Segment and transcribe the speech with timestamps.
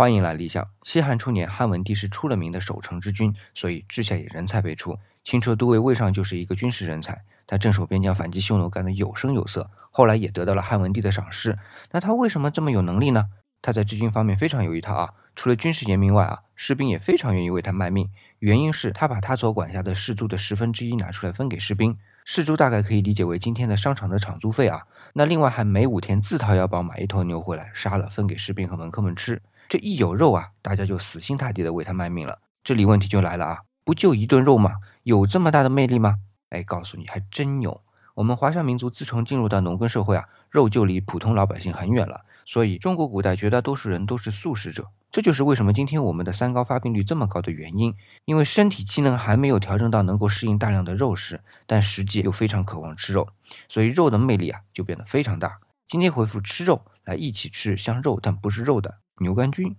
[0.00, 0.66] 欢迎来立项。
[0.82, 4.98] 西汉初年，汉文帝是出了名的守城之君，所以治下也人才辈出。
[5.22, 11.58] 轻车都尉魏尚就是一个军事人才，他镇守边疆，反击匈奴干得有声有色，后来也得到了汉文帝的赏识。
[11.90, 13.26] 那他为什么这么有能力呢？
[13.60, 18.08] 他在治军方面非常有一套啊，除了军事严明外啊，士兵也非常愿意为他卖命。
[18.38, 24.86] 原因是他把他所管辖的士卒的十分之一拿出来分给士兵，士卒大概可以理解为今天的商场的场租费啊。
[25.12, 29.42] 那另外还每五天自掏腰包买一头牛回来杀了，分给士兵和门客们吃。
[29.68, 32.38] 这一有肉啊，大家就死心塌地的为他卖命了。
[32.62, 34.72] 这里问题就来了啊，不就一顿肉吗？
[35.02, 36.18] 有这么大的魅力吗？
[36.50, 37.80] 哎，告诉你，还真有。
[38.14, 42.20] 我们华夏民族自从进入到农耕社会啊，肉就离普通老百姓很远了。
[42.50, 47.94] 所以，中国古代绝大多数人都是素食者，这就是为什么今天我们的三高发病率这么高的原因。
[48.24, 53.28] 因为身体机能还没有调整到能够适应大量的肉食，但实际又非常渴望吃肉，
[53.68, 55.60] 所以肉的魅力啊就变得非常大。
[55.86, 59.76] 今天回复吃肉，来一起吃像肉但不是肉的牛肝菌。